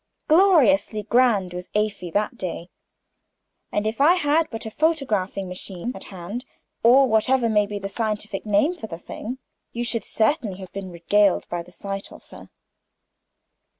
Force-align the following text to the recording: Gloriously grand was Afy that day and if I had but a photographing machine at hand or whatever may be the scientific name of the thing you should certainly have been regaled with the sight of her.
Gloriously 0.27 1.03
grand 1.03 1.53
was 1.53 1.69
Afy 1.75 2.09
that 2.09 2.35
day 2.35 2.71
and 3.71 3.85
if 3.85 4.01
I 4.01 4.15
had 4.15 4.49
but 4.49 4.65
a 4.65 4.71
photographing 4.71 5.47
machine 5.47 5.91
at 5.95 6.05
hand 6.05 6.43
or 6.81 7.05
whatever 7.07 7.47
may 7.47 7.67
be 7.67 7.77
the 7.77 7.87
scientific 7.87 8.43
name 8.43 8.71
of 8.81 8.89
the 8.89 8.97
thing 8.97 9.37
you 9.73 9.83
should 9.83 10.03
certainly 10.03 10.57
have 10.57 10.73
been 10.73 10.89
regaled 10.89 11.45
with 11.51 11.67
the 11.67 11.71
sight 11.71 12.11
of 12.11 12.25
her. 12.29 12.49